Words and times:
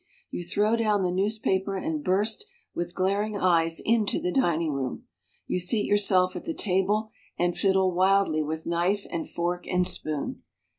You 0.31 0.41
throw 0.43 0.75
down 0.75 1.03
the 1.03 1.11
newspaper 1.11 1.77
and 1.77 2.03
burst 2.03 2.47
with 2.73 2.95
glar 2.95 3.21
ing 3.23 3.37
eyes 3.37 3.79
into 3.85 4.19
the 4.19 4.31
dining 4.31 4.73
room. 4.73 5.03
You 5.45 5.59
seat 5.59 5.85
yourself 5.85 6.35
at 6.35 6.45
the 6.45 6.55
table 6.55 7.11
and 7.37 7.55
fiddle 7.55 7.91
wildly 7.93 8.41
with 8.41 8.65
knife 8.65 9.05
and 9.11 9.29
fork 9.29 9.67
and 9.67 9.87
spoon. 9.87 10.41